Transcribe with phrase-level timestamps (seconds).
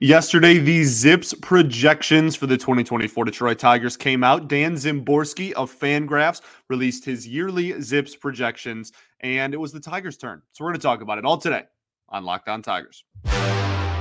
[0.00, 4.46] Yesterday, the Zips projections for the 2024 Detroit Tigers came out.
[4.46, 8.92] Dan Szymborski of Fangraphs released his yearly Zips projections,
[9.22, 10.40] and it was the Tigers' turn.
[10.52, 11.64] So we're going to talk about it all today
[12.10, 13.02] on Locked On Tigers.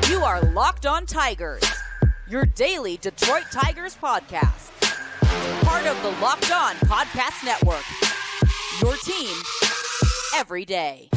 [0.07, 1.63] You are Locked On Tigers,
[2.29, 4.69] your daily Detroit Tigers podcast.
[5.63, 7.83] Part of the Locked On Podcast Network.
[8.83, 9.35] Your team
[10.35, 11.09] every day.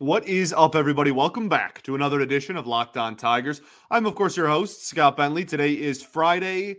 [0.00, 1.10] What is up, everybody?
[1.10, 3.60] Welcome back to another edition of Locked On Tigers.
[3.90, 5.44] I'm, of course, your host, Scott Bentley.
[5.44, 6.76] Today is Friday.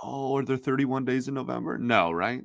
[0.00, 1.78] Oh, are there 31 days in November?
[1.78, 2.42] No, right?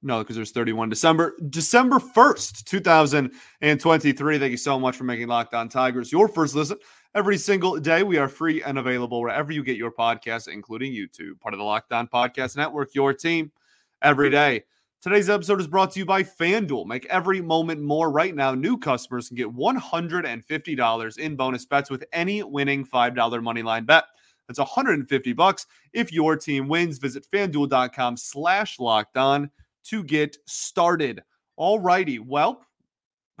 [0.00, 1.34] No, because there's 31 December.
[1.50, 4.38] December 1st, 2023.
[4.38, 6.78] Thank you so much for making Locked On Tigers your first listen
[7.14, 8.02] every single day.
[8.02, 11.64] We are free and available wherever you get your podcasts, including YouTube, part of the
[11.64, 13.52] Locked On Podcast Network, your team
[14.00, 14.64] every day.
[15.02, 16.86] Today's episode is brought to you by FanDuel.
[16.86, 18.54] Make every moment more right now.
[18.54, 24.04] New customers can get $150 in bonus bets with any winning $5 moneyline bet.
[24.46, 26.98] That's 150 bucks if your team wins.
[26.98, 29.50] Visit fanduel.com slash locked on
[29.86, 31.20] to get started.
[31.56, 32.20] All righty.
[32.20, 32.64] Well,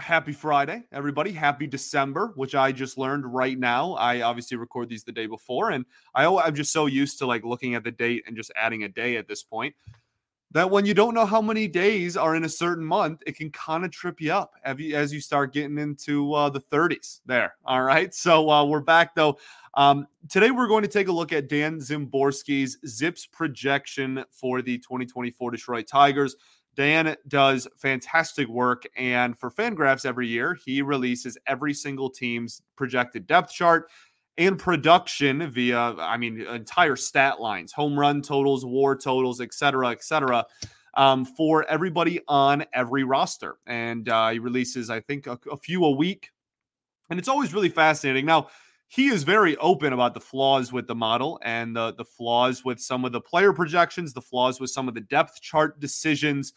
[0.00, 1.30] happy Friday, everybody.
[1.30, 3.92] Happy December, which I just learned right now.
[3.92, 7.44] I obviously record these the day before, and I, I'm just so used to like
[7.44, 9.76] looking at the date and just adding a day at this point
[10.52, 13.50] that when you don't know how many days are in a certain month, it can
[13.50, 17.54] kind of trip you up as you start getting into uh, the 30s there.
[17.64, 18.14] All right.
[18.14, 19.38] So uh, we're back though.
[19.74, 24.76] Um, today we're going to take a look at Dan Szymborski's Zips projection for the
[24.78, 26.36] 2024 Detroit Tigers.
[26.74, 28.84] Dan does fantastic work.
[28.96, 33.90] And for Fangraphs every year, he releases every single team's projected depth chart
[34.38, 39.90] and production via, I mean, entire stat lines, home run totals, war totals, et cetera,
[39.90, 40.46] et cetera,
[40.94, 43.56] um, for everybody on every roster.
[43.66, 46.30] And uh, he releases, I think, a, a few a week.
[47.10, 48.24] And it's always really fascinating.
[48.24, 48.48] Now,
[48.88, 52.78] he is very open about the flaws with the model and the, the flaws with
[52.80, 56.52] some of the player projections, the flaws with some of the depth chart decisions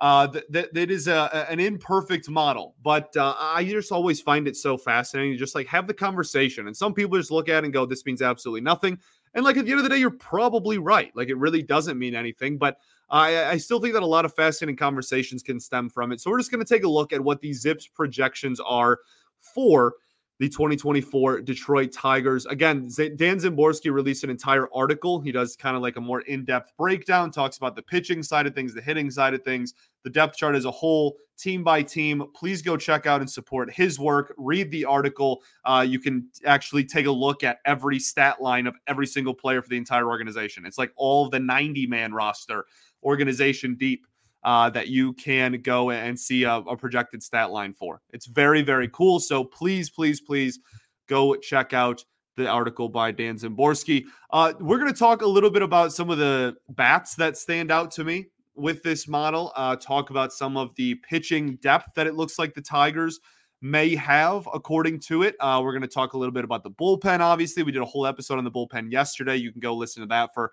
[0.00, 4.56] uh, that, that is a, an imperfect model, but uh, I just always find it
[4.56, 6.68] so fascinating to just like have the conversation.
[6.68, 8.98] And some people just look at it and go, this means absolutely nothing.
[9.34, 11.14] And like at the end of the day, you're probably right.
[11.16, 12.78] Like it really doesn't mean anything, but
[13.10, 16.20] I, I still think that a lot of fascinating conversations can stem from it.
[16.20, 19.00] So we're just going to take a look at what these Zips projections are
[19.40, 19.94] for
[20.38, 22.46] the 2024 Detroit Tigers.
[22.46, 25.20] Again, Dan Szymborski released an entire article.
[25.20, 28.46] He does kind of like a more in depth breakdown, talks about the pitching side
[28.46, 31.82] of things, the hitting side of things, the depth chart as a whole, team by
[31.82, 32.24] team.
[32.34, 34.34] Please go check out and support his work.
[34.36, 35.42] Read the article.
[35.64, 39.62] Uh, you can actually take a look at every stat line of every single player
[39.62, 40.66] for the entire organization.
[40.66, 42.66] It's like all the 90 man roster,
[43.04, 44.06] organization deep
[44.44, 48.00] uh, that you can go and see a, a, projected stat line for.
[48.10, 49.18] It's very, very cool.
[49.20, 50.60] So please, please, please
[51.08, 52.04] go check out
[52.36, 54.04] the article by Dan Szymborski.
[54.30, 57.72] Uh, we're going to talk a little bit about some of the bats that stand
[57.72, 62.06] out to me with this model, uh, talk about some of the pitching depth that
[62.06, 63.20] it looks like the Tigers
[63.60, 65.34] may have according to it.
[65.40, 67.20] Uh, we're going to talk a little bit about the bullpen.
[67.20, 69.36] Obviously, we did a whole episode on the bullpen yesterday.
[69.36, 70.52] You can go listen to that for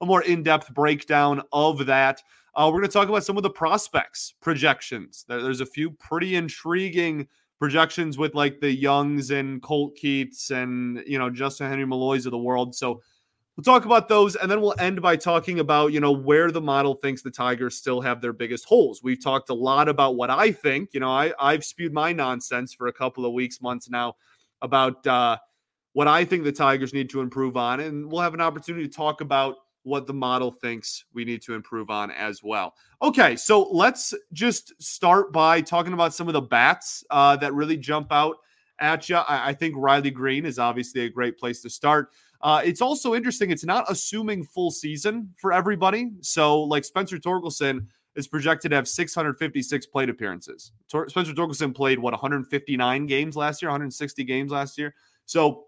[0.00, 2.22] a more in depth breakdown of that.
[2.54, 5.24] Uh, we're going to talk about some of the prospects projections.
[5.28, 11.18] There's a few pretty intriguing projections with like the Jungs and Colt Keith and you
[11.18, 12.74] know Justyn-Henry Malloy's of the world.
[12.74, 13.02] So
[13.56, 16.60] we'll talk about those, and then we'll end by talking about you know where the
[16.60, 19.02] model thinks the Tigers still have their biggest holes.
[19.02, 20.90] We've talked a lot about what I think.
[20.92, 24.14] You know, I I've spewed my nonsense for a couple of weeks, months now
[24.62, 25.36] about uh,
[25.92, 28.94] what I think the Tigers need to improve on, and we'll have an opportunity to
[28.94, 32.74] talk about what the model thinks we need to improve on as well.
[33.02, 37.76] Okay, so let's just start by talking about some of the bats uh, that really
[37.76, 38.36] jump out
[38.80, 39.16] at you.
[39.16, 42.10] I, I, think Riley Greene is obviously a great place to start.
[42.40, 43.50] Uh, it's also interesting.
[43.50, 46.10] It's not assuming full season for everybody.
[46.20, 50.72] So, like Spencer Torkelson is projected to have 656 plate appearances.
[50.90, 54.94] Tor- Spencer Torkelson played what 159 games last year, 160 games last year.
[55.26, 55.65] So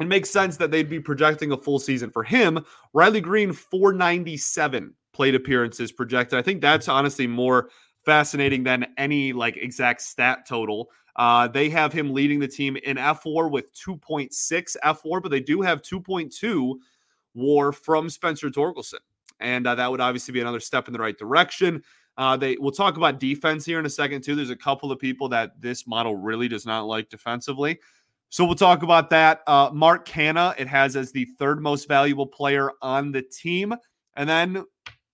[0.00, 2.64] it makes sense that they'd be projecting a full season for him.
[2.92, 6.38] Riley Greene, 497 plate appearances projected.
[6.38, 7.70] I think that's honestly more
[8.04, 10.88] fascinating than any like exact stat total.
[11.16, 15.60] Uh, they have him leading the team in fWAR with 2.6 fWAR, but they do
[15.60, 16.74] have 2.2
[17.34, 19.00] WAR from Spencer Torkelson,
[19.40, 21.82] and uh, that would obviously be another step in the right direction.
[22.16, 24.34] Uh, they we'll talk about defense here in a second too.
[24.34, 27.78] There's a couple of people that this model really does not like defensively.
[28.30, 29.42] So we'll talk about that.
[29.46, 33.74] Uh, Mark Canha, it has as the third most valuable player on the team.
[34.16, 34.64] And then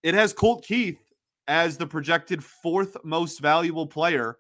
[0.02, 0.98] it has Colt Keith
[1.46, 4.38] as the projected fourth most valuable player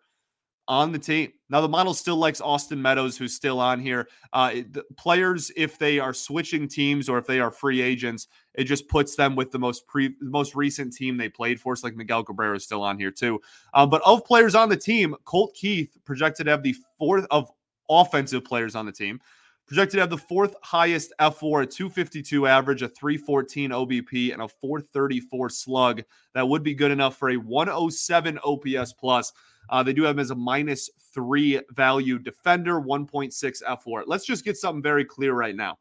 [0.66, 1.30] on the team.
[1.50, 4.08] Now, the model still likes Austin Meadows, who's still on here.
[4.32, 4.54] Uh,
[4.96, 9.14] players, if they are switching teams or if they are free agents, it just puts
[9.14, 11.76] them with the most pre, most recent team they played for.
[11.76, 13.40] So, like Miguel Cabrera is still on here too.
[13.74, 17.50] Um, but of players on the team, Colt Keith projected to have the fourth of
[17.88, 19.20] offensive players on the team.
[19.66, 24.48] Projected to have the fourth highest fWAR, a 252 average, a 314 OBP, and a
[24.48, 26.02] 434 slug.
[26.34, 29.32] That would be good enough for a 107 OPS plus.
[29.70, 34.02] Uh, they do have him as a minus three value defender, 1.6 fWAR.
[34.06, 35.78] Let's just get something very clear right now.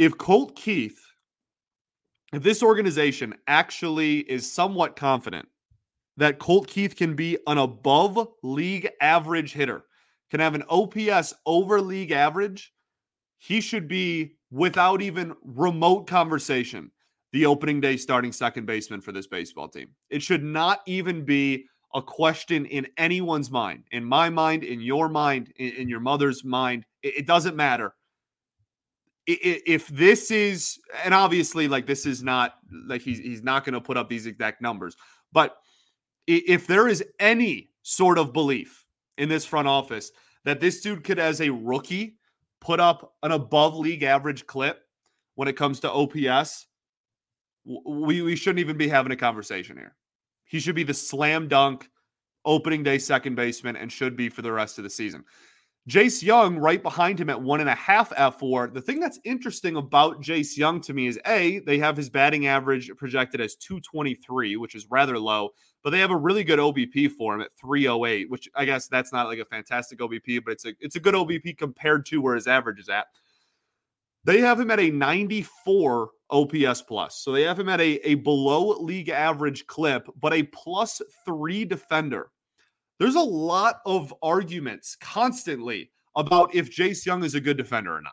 [0.00, 0.98] If Colt Keith,
[2.32, 5.46] if this organization actually is somewhat confident
[6.16, 9.84] that Colt Keith can be an above league average hitter,
[10.30, 12.72] can have an OPS over league average,
[13.38, 16.90] he should be without even remote conversation
[17.32, 19.88] the opening day starting second baseman for this baseball team.
[20.10, 25.08] It should not even be a question in anyone's mind, in my mind, in your
[25.08, 26.84] mind, in, in your mother's mind.
[27.02, 27.94] It, it doesn't matter.
[29.26, 32.54] If this is, and obviously, like this is not
[32.88, 34.96] like he's he's not going to put up these exact numbers,
[35.30, 35.56] but
[36.26, 38.84] if there is any sort of belief
[39.20, 40.10] in this front office
[40.44, 42.16] that this dude could, as a rookie,
[42.60, 44.82] put up an above league average clip
[45.34, 46.66] when it comes to OPS,
[47.64, 49.94] we, we shouldn't even be having a conversation here.
[50.44, 51.88] He should be the slam dunk
[52.46, 55.22] opening day second baseman and should be for the rest of the season.
[55.88, 58.72] Jace Jung right behind him at one and a half fWAR.
[58.72, 62.46] The thing that's interesting about Jace Jung to me is A, they have his batting
[62.46, 65.50] average projected as 223, which is rather low,
[65.82, 69.12] but they have a really good OBP for him at 308, which I guess that's
[69.12, 72.34] not like a fantastic OBP, but it's a it's a good OBP compared to where
[72.34, 73.06] his average is at.
[74.24, 77.16] They have him at a 94 OPS plus.
[77.22, 81.64] So they have him at a, a below league average clip, but a plus three
[81.64, 82.30] defender.
[82.98, 88.02] There's a lot of arguments constantly about if Jace Jung is a good defender or
[88.02, 88.12] not.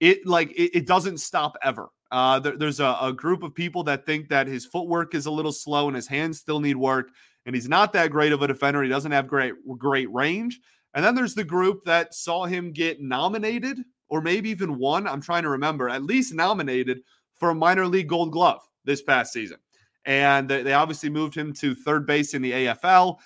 [0.00, 1.88] It like it, it doesn't stop ever.
[2.10, 5.30] Uh, there, there's a, a group of people that think that his footwork is a
[5.30, 7.10] little slow and his hands still need work,
[7.46, 8.82] and he's not that great of a defender.
[8.82, 10.60] He doesn't have great great range.
[10.94, 13.78] And then there's the group that saw him get nominated
[14.08, 15.06] or maybe even won.
[15.06, 17.02] I'm trying to remember, at least nominated
[17.36, 19.58] for a minor league gold glove this past season.
[20.04, 23.18] And they, obviously moved him to third base in the AFL.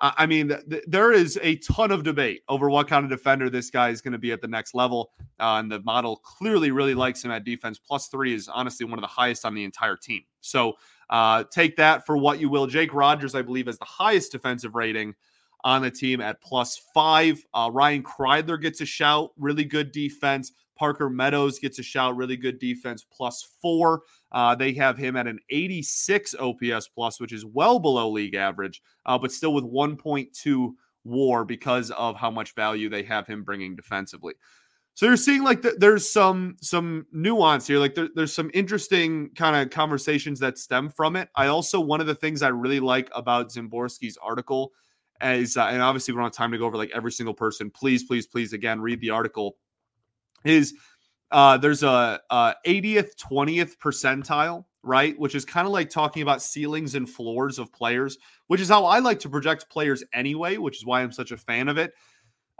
[0.00, 3.70] I mean, th- there is a ton of debate over what kind of defender this
[3.70, 5.10] guy is going to be at the next level.
[5.40, 7.78] Uh, and the model clearly really likes him at defense.
[7.78, 10.22] Plus three is honestly one of the highest on the entire team.
[10.40, 10.74] So
[11.10, 12.66] uh, take that for what you will.
[12.66, 15.14] Jake Rogers, I believe, has the highest defensive rating
[15.64, 17.44] on the team at plus five.
[17.54, 20.52] Uh, Ryan Kreidler gets a shout, really good defense.
[20.78, 24.02] Parker Meadows gets a shout, really good defense, plus four.
[24.30, 28.80] Uh, they have him at an 86 OPS plus, which is well below league average,
[29.04, 30.72] uh, but still with 1.2
[31.04, 34.34] WAR because of how much value they have him bringing defensively.
[34.94, 37.78] So you're seeing like the, there's some some nuance here.
[37.78, 41.28] Like there, there's some interesting kind of conversations that stem from it.
[41.36, 44.72] I also one of the things I really like about Szymborski's article
[45.22, 47.70] is, uh, and obviously we don't have time to go over like every single person.
[47.70, 49.56] Please, please, please, again, read the article.
[50.44, 50.74] Is
[51.30, 55.18] uh, there's a, a 80th, 20th percentile, right?
[55.18, 58.86] Which is kind of like talking about ceilings and floors of players, which is how
[58.86, 61.92] I like to project players anyway, which is why I'm such a fan of it.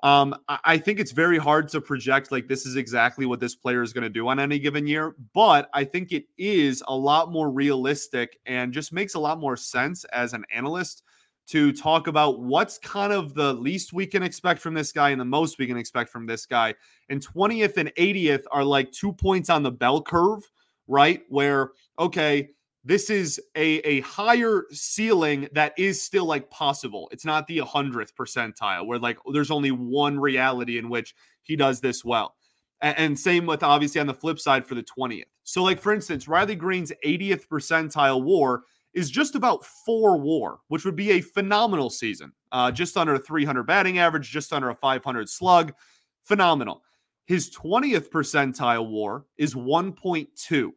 [0.03, 3.83] Um, I think it's very hard to project like this is exactly what this player
[3.83, 7.33] is going to do on any given year, but I think it is a lot
[7.33, 11.03] more realistic and just makes a lot more sense as an analyst
[11.49, 15.21] to talk about what's kind of the least we can expect from this guy and
[15.21, 16.75] the most we can expect from this guy.
[17.09, 20.43] And 20th and 80th are like two points on the bell curve,
[20.87, 21.23] right?
[21.28, 22.50] Where, okay,
[22.85, 27.09] this is a, a higher ceiling that is still like possible.
[27.12, 31.81] It's not the 100th percentile where like there's only one reality in which he does
[31.81, 32.35] this well.
[32.83, 35.25] And, and same with obviously on the flip side for the 20th.
[35.45, 38.64] So, like for instance, Riley Greene's 80th percentile war
[38.99, 42.33] is just about four war, which would be a phenomenal season.
[42.50, 45.73] Uh, just under a 300 batting average, just under a 500 slug.
[46.25, 46.83] Phenomenal.
[47.26, 50.71] His 20th percentile war is 1.2.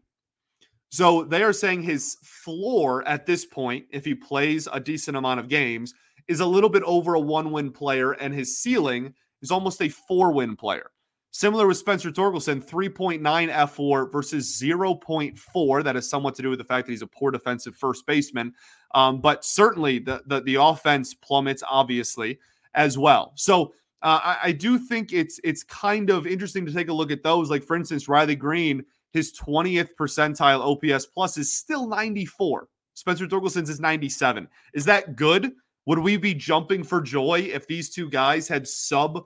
[0.89, 5.39] So they are saying his floor at this point, if he plays a decent amount
[5.39, 5.95] of games,
[6.27, 9.89] is a little bit over a one win player, and his ceiling is almost a
[9.89, 10.91] four win player.
[11.33, 15.83] Similar with Spencer Torkelson, 3.9 fWAR versus 0.4.
[15.83, 18.53] That has somewhat to do with the fact that he's a poor defensive first baseman.
[18.93, 22.37] Um, but certainly the, the, the offense plummets, obviously,
[22.73, 23.31] as well.
[23.35, 27.11] So uh, I, I, do think it's it's kind of interesting to take a look
[27.11, 27.49] at those.
[27.49, 28.83] Like, for instance, Riley Greene,
[29.13, 32.67] his 20th percentile OPS plus is still 94.
[32.93, 34.47] Spencer Torkelson's is 97.
[34.73, 35.53] Is that good?
[35.85, 39.23] Would we be jumping for joy if these two guys had sub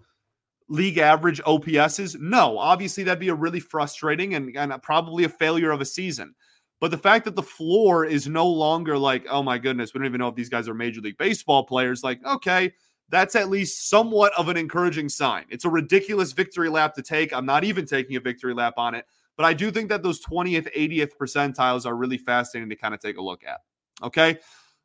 [0.68, 2.20] league average OPSs?
[2.20, 6.34] No, obviously that'd be a really frustrating and, and probably a failure of a season.
[6.82, 10.08] But the fact that the floor is no longer like, oh my goodness, we don't
[10.08, 12.74] even know if these guys are Major League Baseball players, like, okay,
[13.10, 15.46] that's at least somewhat of an encouraging sign.
[15.50, 17.34] It's a ridiculous victory lap to take.
[17.34, 19.06] I'm not even taking a victory lap on it,
[19.38, 23.00] but I do think that those 20th, 80th percentiles are really fascinating to kind of
[23.00, 23.62] take a look at.
[24.04, 24.38] Okay.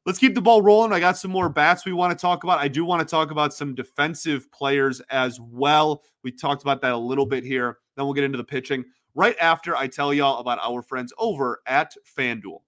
[0.06, 0.92] Let's keep the ball rolling.
[0.92, 2.58] I got some more bats we want to talk about.
[2.58, 6.02] I do want to talk about some defensive players as well.
[6.24, 7.78] We talked about that a little bit here.
[7.96, 11.60] Then we'll get into the pitching right after I tell y'all about our friends over
[11.66, 12.60] at FanDuel.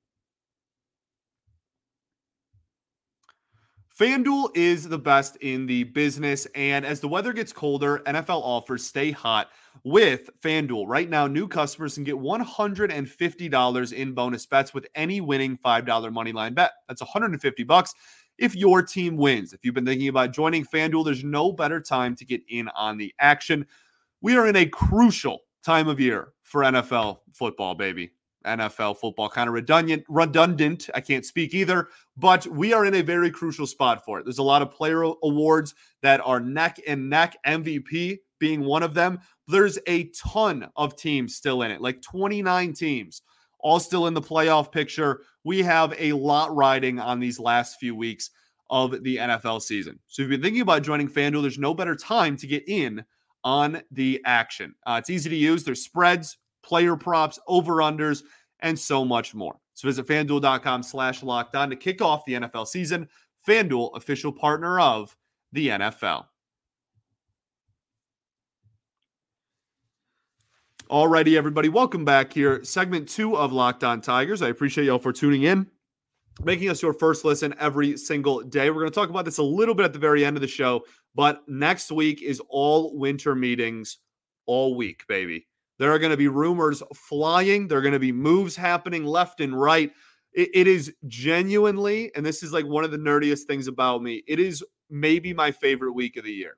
[3.99, 6.46] FanDuel is the best in the business.
[6.54, 9.50] And as the weather gets colder, NFL offers stay hot
[9.84, 10.84] with FanDuel.
[10.87, 16.32] Right now, new customers can get $150 in bonus bets with any winning $5 money
[16.32, 16.72] line bet.
[16.88, 17.94] That's 150 bucks
[18.38, 19.52] if your team wins.
[19.52, 22.96] If you've been thinking about joining FanDuel, there's no better time to get in on
[22.96, 23.66] the action.
[24.22, 28.12] We are in a crucial time of year for NFL football, baby.
[28.44, 30.88] NFL football kind of redundant redundant.
[30.94, 34.25] I can't speak either, but we are in a very crucial spot for it.
[34.25, 38.94] There's a lot of player awards that are neck and neck, MVP being one of
[38.94, 39.20] them.
[39.49, 43.22] There's a ton of teams still in it, like 29 teams,
[43.61, 45.22] all still in the playoff picture.
[45.44, 48.30] We have a lot riding on these last few weeks
[48.70, 49.99] of the NFL season.
[50.06, 53.04] So if you're thinking about joining FanDuel, there's no better time to get in
[53.44, 54.75] on the action.
[54.87, 55.64] Uh, it's easy to use.
[55.64, 58.23] There's spreads, player props, over-unders,
[58.61, 59.59] and so much more.
[59.75, 63.09] So visit fanduel.com slash locked on to kick off the NFL season.
[63.47, 65.16] FanDuel, official partner of
[65.52, 66.26] the NFL.
[70.90, 72.62] Alrighty, everybody, welcome back here.
[72.64, 74.42] Segment two of Locked On Tigers.
[74.42, 75.66] I appreciate y'all for tuning in,
[76.45, 78.69] making us your first listen every single day.
[78.69, 80.49] We're going to talk about this a little bit at the very end of the
[80.49, 83.99] show, but next week is all winter meetings
[84.45, 85.47] all week, baby.
[85.82, 87.66] There are going to be rumors flying.
[87.66, 89.90] There are going to be moves happening left and right.
[90.32, 94.22] It, it is genuinely, and this is like one of the nerdiest things about me,
[94.28, 96.56] it is maybe my favorite week of the year.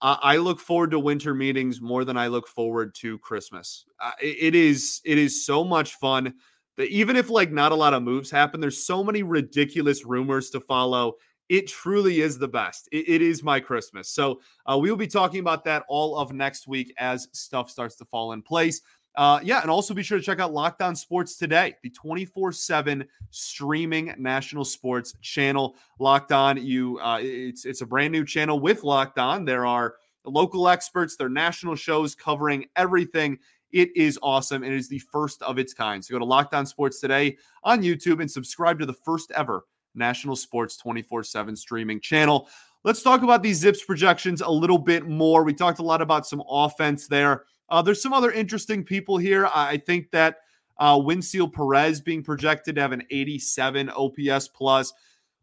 [0.00, 3.84] I, look forward to winter meetings more than I look forward to Christmas.
[4.22, 6.34] It is it is so much fun
[6.76, 10.50] that even if like not a lot of moves happen, there's so many ridiculous rumors
[10.50, 11.14] to follow
[11.48, 12.88] it truly is the best.
[12.92, 14.08] it, it is my Christmas.
[14.08, 17.96] So uh, we will be talking about that all of next week as stuff starts
[17.96, 18.80] to fall in place.
[19.16, 23.06] Uh, yeah, and also be sure to check out Locked On Sports today, the 24/7
[23.30, 25.76] streaming national sports channel.
[25.98, 29.46] Locked On, you, uh, it's it's a brand new channel with Locked On.
[29.46, 29.94] There are
[30.26, 33.38] local experts, there are national shows covering everything.
[33.72, 36.04] It is awesome, and it is the first of its kind.
[36.04, 39.64] So go to Locked On Sports today on YouTube and subscribe to the first ever
[39.96, 42.48] national sports 24 7 streaming channel.
[42.84, 45.42] Let's talk about these Zips projections a little bit more.
[45.42, 47.44] We talked a lot about some offense there.
[47.68, 49.48] Uh, there's some other interesting people here.
[49.52, 50.36] I think that
[50.78, 54.92] uh, Wenceel Perez being projected to have an 87 OPS plus.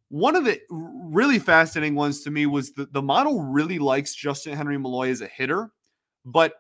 [0.10, 4.78] One of the really fascinating ones to me was that the model really likes Justyn-Henry
[4.78, 5.72] Malloy as a hitter,
[6.24, 6.54] but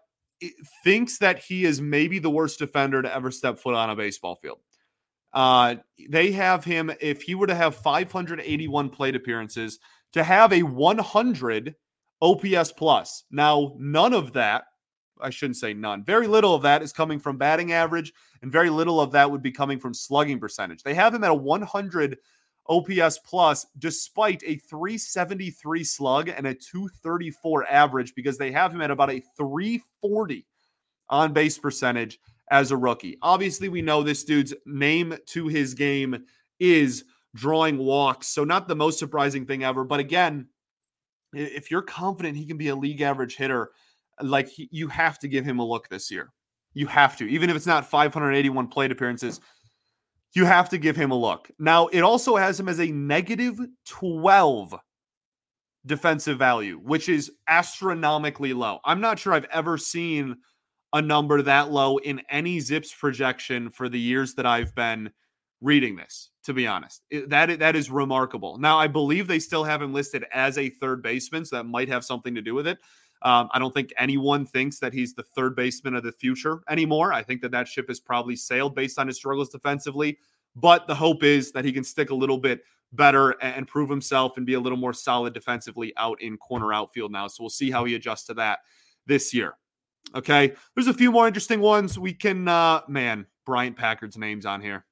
[0.83, 4.35] thinks that he is maybe the worst defender to ever step foot on a baseball
[4.35, 4.59] field.
[5.33, 5.75] Uh,
[6.09, 9.79] they have him, if he were to have 581 plate appearances,
[10.13, 11.75] to have a 100
[12.21, 13.23] OPS plus.
[13.31, 14.65] Now, none of that,
[15.19, 18.69] I shouldn't say none, very little of that is coming from batting average, and very
[18.69, 20.83] little of that would be coming from slugging percentage.
[20.83, 22.17] They have him at a 100
[22.67, 28.91] OPS plus despite a 373 slug and a 234 average because they have him at
[28.91, 30.45] about a 340
[31.09, 32.19] on base percentage
[32.51, 33.17] as a rookie.
[33.21, 36.23] Obviously, we know this dude's name to his game
[36.59, 38.27] is drawing walks.
[38.27, 39.83] So, not the most surprising thing ever.
[39.83, 40.47] But again,
[41.33, 43.71] if you're confident he can be a league average hitter,
[44.21, 46.31] like he, you have to give him a look this year.
[46.73, 49.39] You have to, even if it's not 581 plate appearances,
[50.33, 51.49] you have to give him a look.
[51.59, 54.75] Now, it also has him as a negative 12
[55.85, 58.79] defensive value, which is astronomically low.
[58.85, 60.37] I'm not sure I've ever seen
[60.93, 65.11] a number that low in any Zips projection for the years that I've been
[65.59, 67.01] reading this, to be honest.
[67.27, 68.57] That, that is remarkable.
[68.57, 71.89] Now, I believe they still have him listed as a third baseman, so that might
[71.89, 72.77] have something to do with it.
[73.23, 77.13] Um, I don't think anyone thinks that he's the third baseman of the future anymore.
[77.13, 80.19] I think that that ship has probably sailed based on his struggles defensively.
[80.55, 84.37] But the hope is that he can stick a little bit better and prove himself
[84.37, 87.27] and be a little more solid defensively out in corner outfield now.
[87.27, 88.59] So we'll see how he adjusts to that
[89.07, 89.55] this year.
[90.15, 90.53] Okay.
[90.75, 91.97] There's a few more interesting ones.
[91.97, 94.85] We can, uh, man, Bryant Packard's name's on here.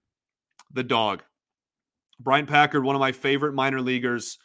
[0.74, 1.24] The dog.
[2.20, 4.38] Bryant Packard, one of my favorite minor leaguers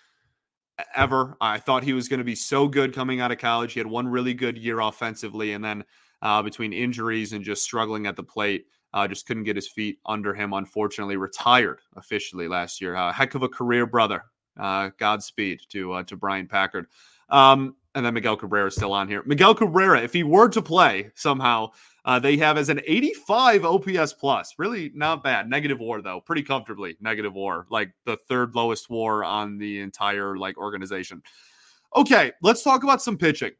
[0.95, 1.37] ever.
[1.41, 3.73] I thought he was going to be so good coming out of college.
[3.73, 5.85] He had one really good year offensively, and then
[6.23, 9.99] uh, between injuries and just struggling at the plate, uh, just couldn't get his feet
[10.07, 10.53] under him.
[10.53, 12.97] Unfortunately, retired officially last year.
[12.97, 14.25] Uh, heck of a career, brother.
[14.59, 16.87] Uh, Godspeed to uh, to Bryant Packard.
[17.29, 19.23] Um, and then Miguel Cabrera is still on here.
[19.25, 21.71] Miguel Cabrera, if he were to play somehow,
[22.05, 24.55] uh, they have as an 85 OPS plus.
[24.59, 25.49] Really not bad.
[25.49, 30.37] Negative WAR though, pretty comfortably negative WAR, like the third lowest WAR on the entire
[30.37, 31.23] like organization.
[31.97, 33.53] Okay, let's talk about some pitching.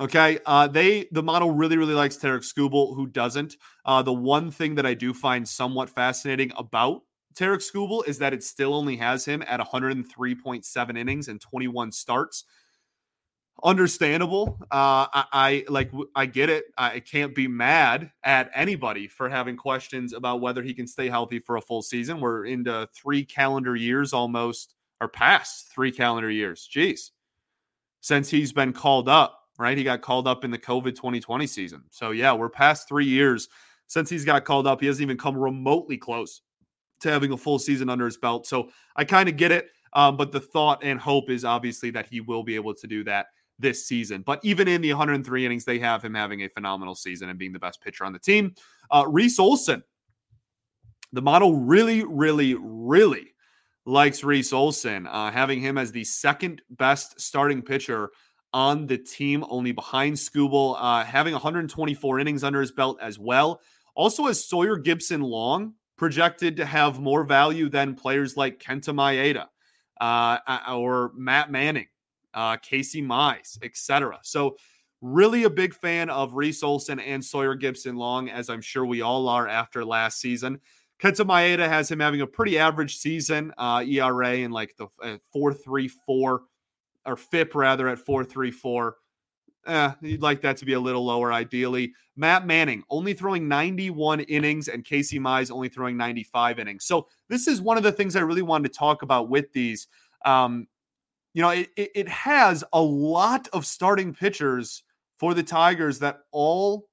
[0.00, 2.96] Okay, uh, they the model really really likes Tarik Skubal.
[2.96, 3.56] Who doesn't?
[3.84, 7.02] Uh, the one thing that I do find somewhat fascinating about
[7.34, 12.46] Tarik Skubal is that it still only has him at 103.7 innings and 21 starts
[13.62, 14.58] understandable.
[14.62, 16.64] Uh, I, I, like I get it.
[16.76, 21.38] I can't be mad at anybody for having questions about whether he can stay healthy
[21.38, 22.20] for a full season.
[22.20, 26.68] We're into three calendar years almost, or past three calendar years.
[26.72, 27.10] Jeez,
[28.00, 29.36] since he's been called up.
[29.58, 31.82] Right, he got called up in the COVID 2020 season.
[31.90, 33.48] So yeah, we're past three years
[33.88, 34.80] since he's got called up.
[34.80, 36.40] He hasn't even come remotely close
[37.00, 38.46] to having a full season under his belt.
[38.46, 39.68] So I kind of get it.
[39.92, 43.04] Um, but the thought and hope is obviously that he will be able to do
[43.04, 43.26] that
[43.60, 44.22] this season.
[44.22, 47.52] But even in the 103 innings, they have him having a phenomenal season and being
[47.52, 48.54] the best pitcher on the team.
[48.90, 49.82] Uh, Reese Olson,
[51.12, 53.34] the model really, really, really
[53.86, 58.10] likes Reese Olson, uh, having him as the second best starting pitcher
[58.52, 63.60] on the team, only behind Skubal, uh, having 124 innings under his belt as well.
[63.94, 69.46] Also, as Sawyer Gipson-Long projected to have more value than players like Kenta Maeda
[70.00, 70.38] uh,
[70.72, 71.86] or Matt Manning
[72.34, 74.18] uh, Casey Mize, etc.
[74.22, 74.56] So,
[75.00, 79.28] really a big fan of Reese Olson and Sawyer Gipson-Long, as I'm sure we all
[79.28, 80.60] are after last season.
[81.00, 85.16] Kenta Maeda has him having a pretty average season, uh, ERA in like the uh,
[85.34, 88.92] 4.34 or FIP rather at 4.34.
[89.66, 91.92] Eh, you'd like that to be a little lower, ideally.
[92.16, 96.84] Matt Manning only throwing 91 innings, and Casey Mize only throwing 95 innings.
[96.84, 99.88] So this is one of the things I really wanted to talk about with these.
[100.24, 100.66] Um,
[101.34, 104.82] you know, it, it, has a lot of starting pitchers
[105.18, 106.88] for the Tigers that all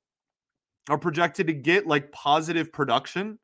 [0.90, 3.40] are projected to get like positive production,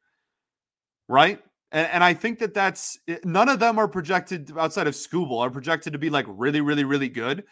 [1.07, 1.39] right?
[1.71, 5.41] And, and I think that that's eh, none of them are projected outside of Skubal
[5.41, 7.43] are projected to be like really, really, really good.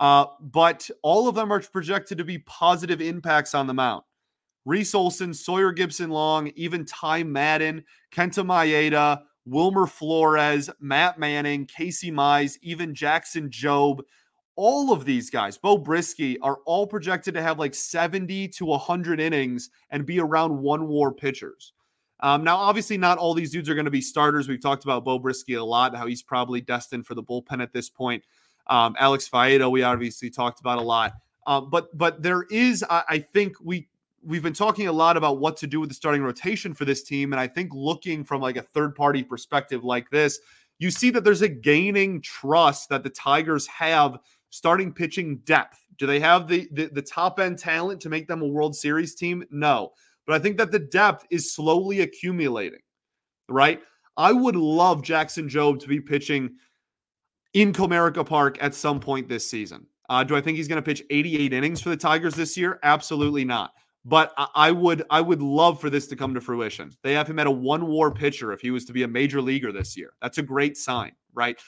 [0.00, 4.02] Uh, but all of them are projected to be positive impacts on the mound.
[4.64, 12.58] Reese Olson, Sawyer Gipson-Long, even Ty Madden, Kenta Maeda, Wilmer Flores, Matt Manning, Casey Mize,
[12.62, 14.00] even Jackson Jobe,
[14.56, 19.20] all of these guys, Bo Brieske, are all projected to have like 70 to 100
[19.20, 21.72] innings and be around one war pitchers.
[22.20, 24.48] Um, now, obviously, not all these dudes are going to be starters.
[24.48, 27.72] We've talked about Bo Brieske a lot, how he's probably destined for the bullpen at
[27.72, 28.24] this point.
[28.68, 31.12] Um, Alex Faedo, we obviously talked about a lot.
[31.46, 33.88] Um, but but there is, I, I think we
[34.26, 37.04] we've been talking a lot about what to do with the starting rotation for this
[37.04, 37.32] team.
[37.32, 40.40] And I think looking from like a third party perspective like this,
[40.78, 44.18] you see that there's a gaining trust that the Tigers have
[44.50, 45.78] starting pitching depth.
[45.96, 49.14] Do they have the, the, the top end talent to make them a World Series
[49.14, 49.44] team?
[49.50, 49.92] No.
[50.26, 52.80] But I think that the depth is slowly accumulating,
[53.48, 53.80] right?
[54.16, 56.56] I would love Jackson Jobe to be pitching
[57.54, 59.86] in Comerica Park at some point this season.
[60.08, 62.78] Uh, do I think he's going to pitch 88 innings for the Tigers this year?
[62.82, 63.72] Absolutely not.
[64.08, 66.92] But I would I would love for this to come to fruition.
[67.02, 69.42] They have him at a one war pitcher if he was to be a major
[69.42, 70.12] leaguer this year.
[70.22, 71.58] That's a great sign, right?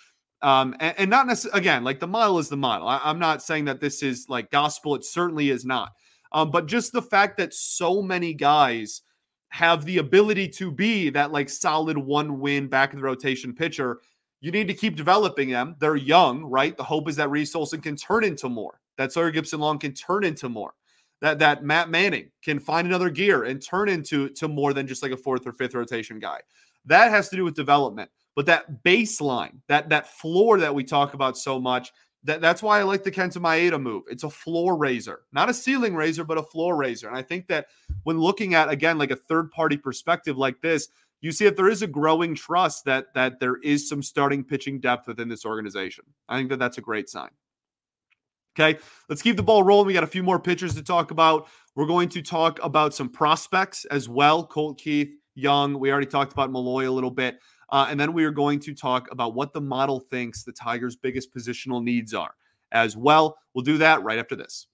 [0.40, 2.86] Um, and, and not necessarily again, like the model is the model.
[2.86, 4.94] I, am not saying that this is like gospel.
[4.94, 5.90] It certainly is not.
[6.30, 9.02] Um, but just the fact that so many guys
[9.48, 13.98] have the ability to be that like solid one win back of the rotation pitcher,
[14.40, 15.74] you need to keep developing them.
[15.80, 16.76] They're young, right?
[16.76, 20.22] The hope is that Reese Olson can turn into more, that Sawyer Gipson-Long can turn
[20.22, 20.74] into more
[21.20, 25.02] that that Matt Manning can find another gear and turn into to more than just
[25.02, 26.40] like a fourth or fifth rotation guy.
[26.84, 28.10] That has to do with development.
[28.36, 31.92] But that baseline, that that floor that we talk about so much,
[32.24, 34.04] that, that's why I like the Kenta Maeda move.
[34.08, 37.08] It's a floor raiser, not a ceiling raiser, but a floor raiser.
[37.08, 37.66] And I think that
[38.04, 40.88] when looking at again like a third party perspective like this,
[41.20, 44.78] you see that there is a growing trust that that there is some starting pitching
[44.78, 46.04] depth within this organization.
[46.28, 47.30] I think that that's a great sign.
[48.58, 49.86] Okay, let's keep the ball rolling.
[49.86, 51.46] We got a few more pitchers to talk about.
[51.76, 54.44] We're going to talk about some prospects as well.
[54.44, 55.78] Colt Keith, Jung.
[55.78, 57.38] We already talked about Malloy a little bit.
[57.70, 60.96] Uh, and then we are going to talk about what the model thinks the Tigers'
[60.96, 62.34] biggest positional needs are
[62.72, 63.38] as well.
[63.54, 64.66] We'll do that right after this.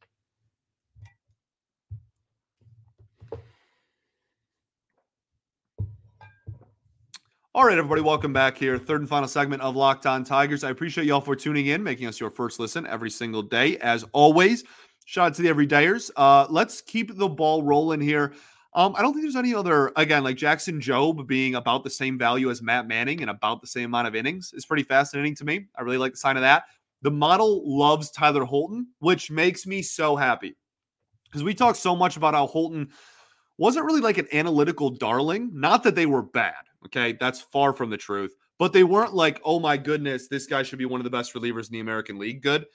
[7.57, 8.77] All right, everybody, welcome back here.
[8.77, 10.65] Third and final segment of Locked On Tigers.
[10.65, 13.79] I appreciate y'all for tuning in, making us your first listen every single day.
[13.79, 14.65] As always,
[15.05, 16.11] shout out to the everydayers.
[16.17, 18.33] Uh, let's keep the ball rolling here.
[18.73, 22.19] Um, I don't think there's any other, again, like Jackson Jobe being about the same
[22.19, 25.45] value as Matt Manning and about the same amount of innings is pretty fascinating to
[25.45, 25.69] me.
[25.79, 26.65] I really like the sign of that.
[27.03, 30.57] The model loves Tyler Holton, which makes me so happy
[31.27, 32.91] because we talk so much about how Holton
[33.59, 35.53] wasn't really like an analytical darling.
[35.55, 36.55] Not that they were bad.
[36.87, 37.17] Okay.
[37.19, 40.79] That's far from the truth, but they weren't like, oh my goodness, this guy should
[40.79, 42.43] be one of the best relievers in the American League.
[42.43, 42.67] Good.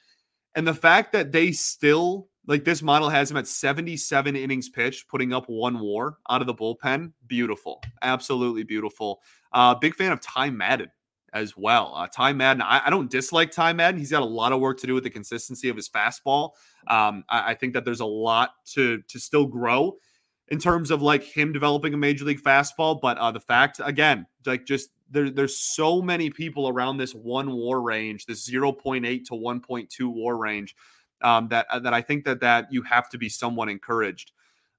[0.56, 5.08] And the fact that they still like this model has him at 77 innings pitched,
[5.08, 7.14] putting up one war out of the bullpen.
[7.28, 7.82] Beautiful.
[8.02, 9.22] Absolutely beautiful.
[9.54, 10.90] Uh, big fan of Ty Madden
[11.32, 11.94] as well.
[11.96, 14.00] Uh, Ty Madden, I, I, don't dislike Ty Madden.
[14.00, 16.52] He's got a lot of work to do with the consistency of his fastball.
[16.88, 19.98] Um, I, I, think that there's a lot to to still grow
[20.50, 23.00] in terms of like him developing a major league fastball.
[23.00, 27.52] But uh, the fact, again, like just there, there's so many people around this one
[27.52, 30.76] war range, this 0.8 to 1.2 war range
[31.22, 34.32] um, that uh, that I think that that you have to be somewhat encouraged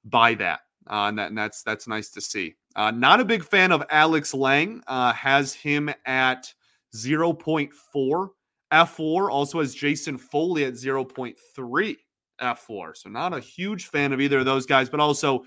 [0.04, 2.54] by that, uh, and that and that's that's nice to see.
[2.76, 4.82] Uh, not a big fan of Alex Lange.
[4.86, 6.52] Uh, has him at
[6.94, 8.28] 0.4
[8.72, 9.30] fWAR.
[9.30, 11.96] Also has Jason Foley at 0.3
[12.40, 12.96] fWAR.
[12.96, 15.44] So not a huge fan of either of those guys, but also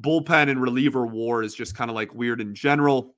[0.00, 3.14] bullpen and reliever war is just kind of like weird in general.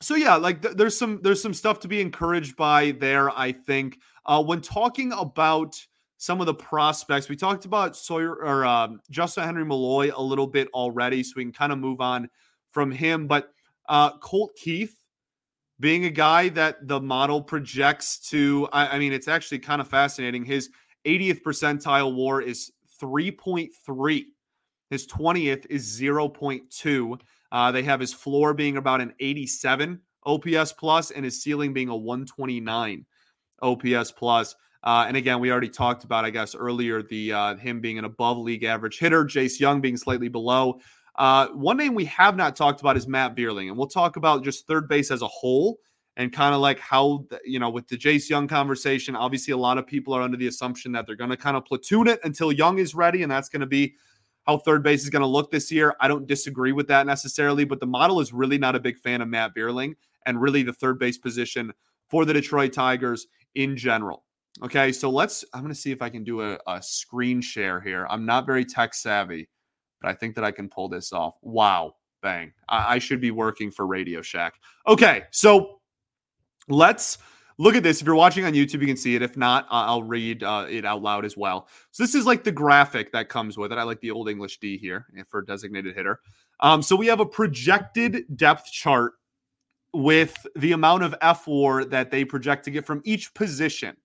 [0.00, 3.30] So yeah, like th- there's some there's some stuff to be encouraged by there.
[3.30, 5.76] I think uh, when talking about
[6.18, 10.68] some of the prospects, we talked about Sawyer or um, Justyn-Henry Malloy a little bit
[10.74, 12.28] already, so we can kind of move on
[12.70, 13.26] from him.
[13.26, 13.50] But
[13.88, 14.96] uh, Colt Keith
[15.80, 19.88] being a guy that the model projects to, I, I mean, it's actually kind of
[19.88, 20.44] fascinating.
[20.44, 20.70] His
[21.06, 24.24] 80th percentile WAR is 3.3.
[24.90, 27.20] His 20th is 0.2.
[27.50, 31.88] Uh, they have his floor being about an 87 OPS plus and his ceiling being
[31.88, 33.06] a 129
[33.62, 34.54] OPS plus.
[34.82, 38.04] Uh, and again, we already talked about, I guess, earlier the uh, him being an
[38.04, 40.80] above league average hitter, Jace Jung being slightly below.
[41.16, 44.44] Uh, one name we have not talked about is Matt Vierling, and we'll talk about
[44.44, 45.78] just third base as a whole
[46.18, 49.16] and kind of like how you know with the Jace Jung conversation.
[49.16, 51.64] Obviously, a lot of people are under the assumption that they're going to kind of
[51.64, 53.94] platoon it until Jung is ready, and that's going to be
[54.46, 55.94] how third base is going to look this year.
[56.00, 59.20] I don't disagree with that necessarily, but the model is really not a big fan
[59.20, 59.94] of Matt Vierling
[60.26, 61.72] and really the third base position
[62.08, 64.24] for the Detroit Tigers in general.
[64.62, 65.44] Okay, so let's.
[65.54, 68.06] I'm going to see if I can do a, a screen share here.
[68.10, 69.48] I'm not very tech savvy,
[70.00, 71.34] but I think that I can pull this off.
[71.42, 72.52] Wow, bang.
[72.68, 74.54] I, I should be working for Radio Shack.
[74.88, 75.77] Okay, so
[76.68, 77.18] let's
[77.58, 78.00] look at this.
[78.00, 79.22] If you're watching on YouTube, you can see it.
[79.22, 81.68] If not, I'll read uh, it out loud as well.
[81.90, 83.78] So this is like the graphic that comes with it.
[83.78, 86.20] I like the old English D here eh, for designated hitter.
[86.60, 89.14] Um, so we have a projected depth chart
[89.92, 93.96] with the amount of fWAR that they project to get from each position.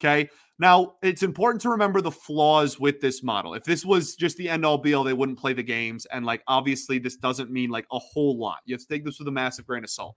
[0.00, 0.28] Okay.
[0.58, 3.52] Now, it's important to remember the flaws with this model.
[3.52, 6.06] If this was just the end all be all, they wouldn't play the games.
[6.06, 8.58] And, like, obviously, this doesn't mean like a whole lot.
[8.64, 10.16] You have to take this with a massive grain of salt.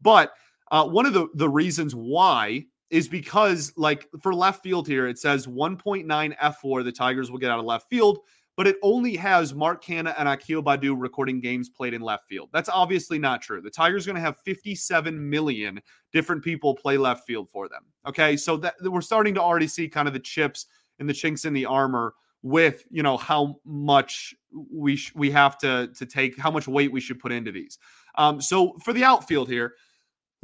[0.00, 0.32] But
[0.70, 5.18] uh, one of the, the reasons why is because, like, for left field here, it
[5.18, 8.20] says 1.9 fWAR, the Tigers will get out of left field,
[8.56, 12.50] but it only has Mark Canha and Akil Baddoo recording games played in left field.
[12.52, 13.60] That's obviously not true.
[13.60, 15.80] The Tigers going to have 57 million
[16.12, 17.82] different people play left field for them.
[18.06, 18.36] Okay.
[18.36, 20.66] So that we're starting to already see kind of the chips
[20.98, 24.34] and the chinks in the armor with you know how much
[24.70, 27.78] we sh- we have to to take how much weight we should put into these.
[28.16, 29.74] Um, so for the outfield here,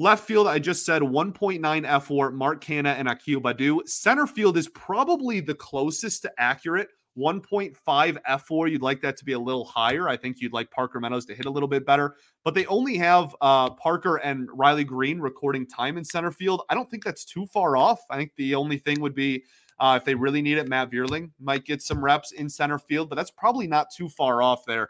[0.00, 3.86] Left field, I just said 1.9 fWAR, Mark Canha and Akil Baddoo.
[3.86, 6.88] Center field is probably the closest to accurate.
[7.18, 10.08] 1.5 fWAR, You'd like that to be a little higher.
[10.08, 12.96] I think you'd like Parker Meadows to hit a little bit better, but they only
[12.96, 16.62] have uh, Parker and Riley Greene recording time in center field.
[16.70, 18.00] I don't think that's too far off.
[18.08, 19.44] I think the only thing would be
[19.80, 23.10] uh, if they really need it, Matt Vierling might get some reps in center field,
[23.10, 24.88] but that's probably not too far off there.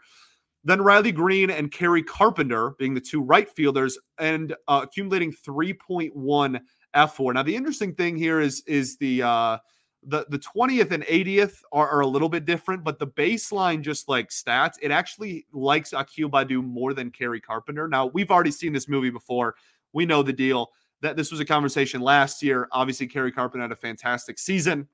[0.63, 6.59] Then Riley Greene and Kerry Carpenter being the two right fielders and uh, accumulating 3.1
[6.95, 7.33] fWAR.
[7.33, 9.57] Now the interesting thing here is is the uh,
[10.03, 14.09] the the 20th and 80th are, are, a little bit different, but the baseline just
[14.09, 17.87] like stats, it actually likes Akil Baddoo more than Kerry Carpenter.
[17.87, 19.55] Now we've already seen this movie before.
[19.93, 20.71] We know the deal.
[21.01, 22.67] That this was a conversation last year.
[22.71, 24.87] Obviously, Kerry Carpenter had a fantastic season,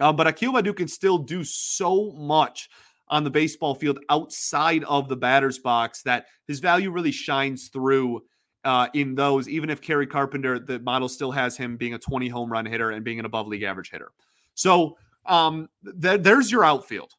[0.00, 2.68] uh, but Akil Baddoo can still do so much
[3.12, 8.22] on the baseball field outside of the batter's box that his value really shines through
[8.64, 12.28] uh, in those, even if Kerry Carpenter, the model still has him being a 20
[12.28, 14.12] home run hitter and being an above league average hitter.
[14.54, 14.96] So
[15.26, 15.68] um,
[16.00, 17.12] th- there's your outfield.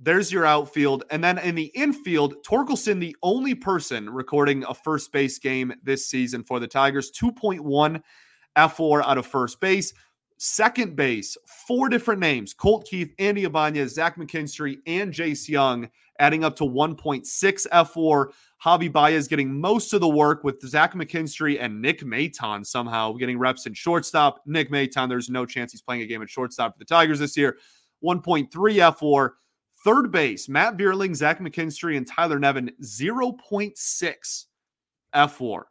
[0.00, 1.04] there's your outfield.
[1.10, 6.06] And then in the infield, Torkelson, the only person recording a first base game this
[6.06, 8.00] season for the Tigers, 2.1
[8.56, 9.92] fWAR out of first base.
[10.42, 11.36] Second base,
[11.68, 15.86] four different names Colt Keith, Andy Ibanez, Zach McKinstry, and Jace Jung,
[16.18, 18.30] adding up to 1.6 fWAR.
[18.64, 23.38] Javi Baez getting most of the work with Zach McKinstry and Nick Maton somehow getting
[23.38, 24.40] reps in shortstop.
[24.46, 27.36] Nick Maton, there's no chance he's playing a game at shortstop for the Tigers this
[27.36, 27.58] year.
[28.02, 29.32] 1.3 fWAR.
[29.84, 34.44] Third base, Matt Vierling, Zach McKinstry, and Tyler Nevin, 0.6
[35.14, 35.62] fWAR.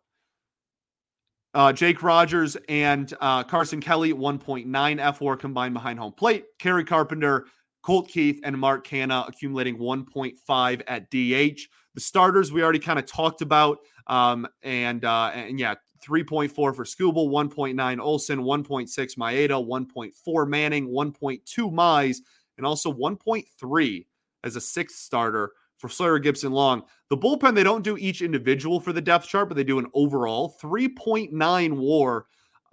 [1.53, 6.45] Uh, Jake Rogers and uh, Carson Kelly, 1.9 fWAR combined behind home plate.
[6.59, 7.47] Kerry Carpenter,
[7.81, 11.61] Colt Keith, and Mark Canha accumulating 1.5 at DH.
[11.95, 13.79] The starters we already kind of talked about.
[14.05, 15.75] Um, and, uh, and yeah,
[16.07, 22.17] 3.4 for Skubal, 1.9 Olson, 1.6 Maeda, 1.4 Manning, 1.2 Mize,
[22.57, 24.05] and also 1.3
[24.43, 26.83] as a sixth starter for Sawyer Gipson-Long.
[27.09, 29.87] The bullpen, they don't do each individual for the depth chart, but they do an
[29.93, 32.27] overall 3.9 war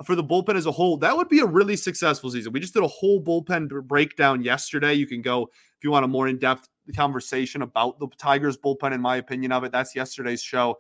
[0.05, 0.97] for the bullpen as a whole.
[0.99, 2.53] That would be a really successful season.
[2.53, 4.93] We just did a whole bullpen breakdown yesterday.
[4.95, 8.93] You can go if you want a more in depth conversation about the Tigers bullpen,
[8.93, 9.73] in my opinion of it.
[9.73, 10.79] That's yesterday's show.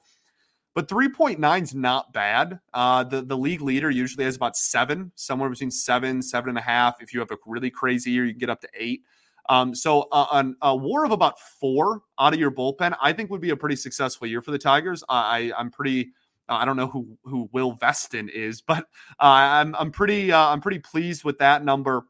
[0.74, 2.60] But 3.9 is not bad.
[2.74, 6.62] Uh, the, the league leader usually has about seven, somewhere between seven, seven and a
[6.62, 7.00] half.
[7.00, 9.02] If you have a really crazy year, you can get up to eight.
[9.48, 13.40] Um, so uh, a war of about four out of your bullpen, I think would
[13.40, 15.04] be a pretty successful year for the Tigers.
[15.08, 16.12] I, I'm pretty.
[16.48, 18.84] I don't know who who Will Veston is, but
[19.20, 22.04] uh, I'm I'm pretty uh, I'm pretty pleased with that number.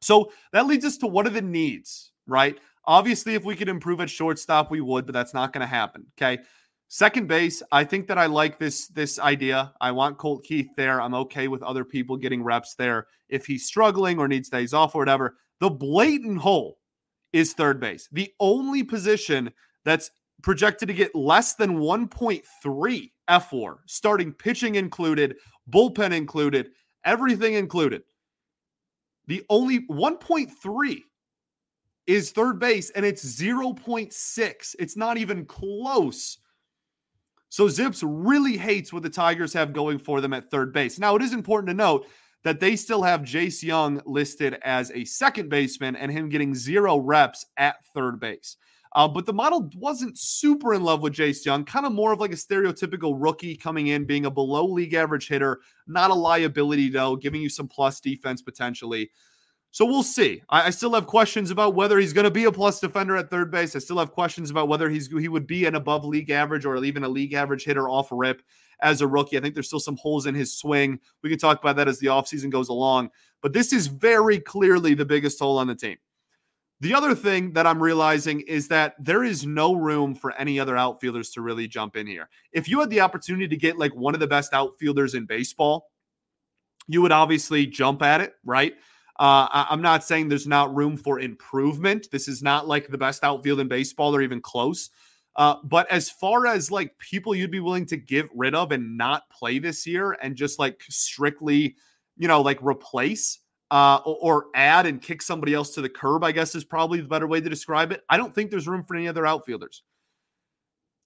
[0.00, 2.58] So that leads us to what are the needs, right?
[2.86, 6.04] Obviously, if we could improve at shortstop, we would, but that's not going to happen.
[6.18, 6.42] Okay.
[6.88, 9.72] Second base, I think that I like this this idea.
[9.80, 11.00] I want Colt Keith there.
[11.00, 14.94] I'm okay with other people getting reps there if he's struggling or needs days off
[14.94, 15.36] or whatever.
[15.60, 16.78] The blatant hole
[17.32, 18.08] is third base.
[18.12, 19.52] The only position
[19.84, 20.10] that's
[20.42, 25.36] projected to get less than 1.3 fWAR, starting pitching included,
[25.70, 26.70] bullpen included,
[27.04, 28.02] everything included.
[29.26, 31.02] The only 1.3
[32.06, 34.76] is third base, and it's 0.6.
[34.78, 36.38] It's not even close.
[37.48, 40.98] So Zips really hates what the Tigers have going for them at third base.
[40.98, 42.06] Now, it is important to note
[42.44, 46.98] that they still have Jace Jung listed as a second baseman and him getting zero
[46.98, 48.56] reps at third base.
[48.94, 52.20] Uh, but the model wasn't super in love with Jace Jung, kind of more of
[52.20, 56.90] like a stereotypical rookie coming in, being a below league average hitter, not a liability
[56.90, 59.10] though, giving you some plus defense potentially.
[59.72, 60.40] So we'll see.
[60.50, 63.30] I, I still have questions about whether he's going to be a plus defender at
[63.30, 63.74] third base.
[63.74, 66.76] I still have questions about whether he's he would be an above league average or
[66.84, 68.42] even a league average hitter off rip
[68.84, 69.36] as a rookie.
[69.36, 71.00] I think there's still some holes in his swing.
[71.22, 73.10] We can talk about that as the offseason goes along.
[73.42, 75.96] But this is very clearly the biggest hole on the team.
[76.80, 80.76] The other thing that I'm realizing is that there is no room for any other
[80.76, 82.28] outfielders to really jump in here.
[82.52, 85.90] If you had the opportunity to get like one of the best outfielders in baseball,
[86.86, 88.74] you would obviously jump at it, right?
[89.18, 92.08] Uh, I, am not saying there's not room for improvement.
[92.10, 94.90] This is not like the best outfield in baseball or even close.
[95.36, 98.96] Uh, but as far as like people you'd be willing to get rid of and
[98.96, 101.74] not play this year and just like strictly,
[102.16, 106.22] you know, like replace uh, or, or add and kick somebody else to the curb,
[106.22, 108.02] I guess is probably the better way to describe it.
[108.08, 109.82] I don't think there's room for any other outfielders.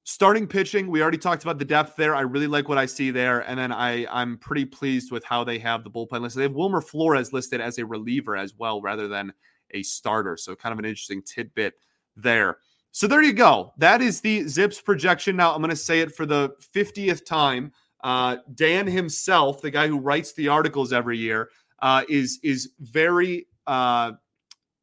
[0.05, 2.15] Starting pitching, we already talked about the depth there.
[2.15, 5.45] I really like what I see there, and then I I'm pretty pleased with how
[5.45, 6.41] they have the bullpen listed.
[6.41, 9.35] They have Wilmer Flores listed as a reliever as well, rather than
[9.73, 10.39] a starter.
[10.39, 11.75] So kind of an interesting tidbit
[12.17, 12.57] there.
[12.99, 13.75] So there you go.
[13.79, 15.37] That is the Zips projection.
[15.37, 17.71] Now I'm going to say it for the 50th time.
[18.03, 21.49] Uh, Dan himself, the guy who writes the articles every year,
[21.81, 24.15] uh, is is very uh,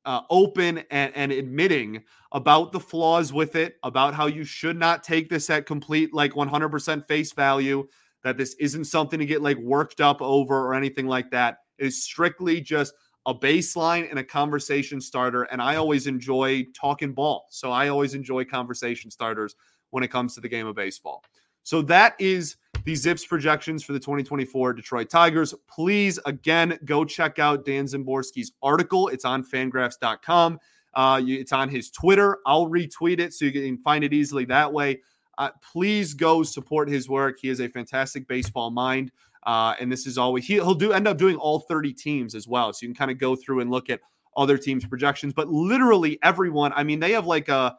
[0.06, 2.02] uh, open and, and admitting
[2.32, 6.32] about the flaws with it, about how you should not take this at complete like
[6.32, 7.86] 100% face value,
[8.24, 11.58] that this isn't something to get like worked up over or anything like that.
[11.80, 12.94] It is strictly just
[13.26, 15.44] a baseline and a conversation starter.
[15.44, 17.48] And I always enjoy talking ball.
[17.50, 19.56] So I always enjoy conversation starters
[19.90, 21.24] when it comes to the game of baseball.
[21.64, 25.54] So that is the Zips projections for the 2024 Detroit Tigers.
[25.68, 29.08] Please, again, go check out Dan Szymborski's article.
[29.08, 30.60] It's on fangraphs.com.
[30.94, 32.38] Uh, it's on his Twitter.
[32.46, 35.02] I'll retweet it so you can find it easily that way.
[35.38, 37.40] Uh, please go support his work.
[37.42, 39.12] He is a fantastic baseball mind.
[39.46, 42.48] Uh, and this is always he, he'll do end up doing all 30 teams as
[42.48, 42.74] well.
[42.74, 44.00] So you can kind of go through and look at
[44.36, 45.34] other teams' projections.
[45.34, 47.78] But literally everyone, I mean, they have like a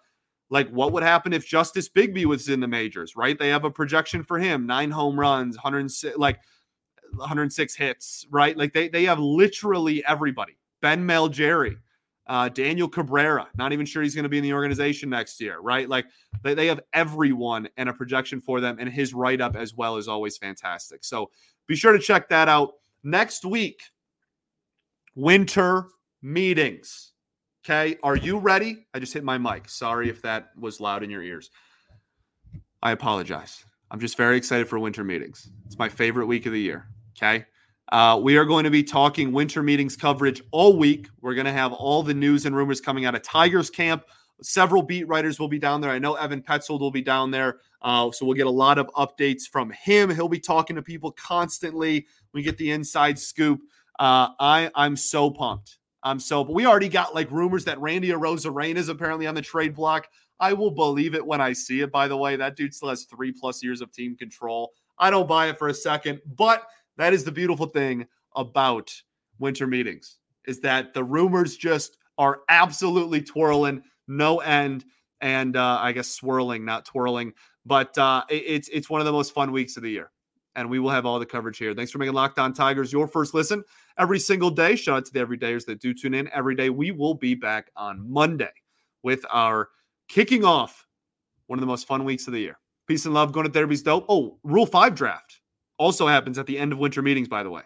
[0.49, 3.39] like what would happen if Justice Bigbie was in the majors, right?
[3.39, 6.39] They have a projection for him, nine home runs, 106 like
[7.15, 8.57] 106 hits, right?
[8.57, 10.57] Like they they have literally everybody.
[10.83, 11.77] Ben Malgeri,
[12.29, 15.61] Uh, Daniel Cabrera, not even sure he's going to be in the organization next year,
[15.61, 15.89] right?
[15.89, 16.07] Like
[16.43, 19.97] they, they have everyone and a projection for them, and his write up as well
[19.97, 21.05] is always fantastic.
[21.05, 21.31] So
[21.67, 22.75] be sure to check that out.
[23.03, 23.81] Next week,
[25.15, 25.89] winter
[26.23, 27.13] meetings.
[27.65, 27.97] Okay.
[28.03, 28.87] Are you ready?
[28.95, 29.69] I just hit my mic.
[29.69, 31.51] Sorry if that was loud in your ears.
[32.83, 33.65] I apologize.
[33.91, 35.51] I'm just very excited for winter meetings.
[35.65, 36.87] It's my favorite week of the year.
[37.17, 37.45] Okay.
[37.93, 41.09] Uh, we are going to be talking winter meetings coverage all week.
[41.21, 44.05] We're going to have all the news and rumors coming out of Tigers camp.
[44.43, 45.91] Several beat writers will be down there.
[45.91, 47.59] I know Evan Petzold will be down there.
[47.83, 50.11] Uh, so we'll get a lot of updates from him.
[50.11, 52.07] He'll be talking to people constantly.
[52.33, 53.61] We get the inside scoop.
[53.99, 55.79] Uh, I I'm so pumped.
[56.03, 56.45] I'm so.
[56.45, 60.09] But we already got like rumors that Randy Arozarena is apparently on the trade block.
[60.39, 61.91] I will believe it when I see it.
[61.91, 64.73] By the way, that dude still has three plus years of team control.
[64.99, 66.65] I don't buy it for a second, but
[66.99, 68.93] that is the beautiful thing about
[69.39, 74.85] winter meetings is that the rumors just are absolutely twirling, no end,
[75.21, 77.33] and uh, I guess swirling, not twirling.
[77.65, 80.11] But uh, it, it's it's one of the most fun weeks of the year
[80.57, 81.75] and we will have all the coverage here.
[81.75, 83.63] Thanks for making Locked On Tigers your first listen
[83.99, 84.75] every single day.
[84.75, 86.71] Shout out to the everydayers that do tune in every day.
[86.71, 88.53] We will be back on Monday
[89.03, 89.69] with our
[90.09, 90.87] kicking off
[91.47, 92.59] one of the most fun weeks of the year.
[92.89, 93.33] Peace and love.
[93.33, 94.07] Going to therapy's dope.
[94.09, 95.41] Oh, Rule 5 draft
[95.79, 97.63] also happens at the end of winter meetings, by the way.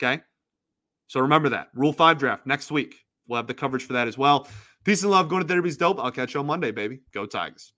[0.00, 0.22] Okay.
[1.08, 1.68] So remember that.
[1.74, 2.94] Rule 5 draft next week.
[3.26, 4.46] We'll have the coverage for that as well.
[4.84, 5.28] Peace and love.
[5.28, 5.98] Going to therapy's dope.
[6.00, 7.00] I'll catch you on Monday, baby.
[7.12, 7.72] Go Tigers.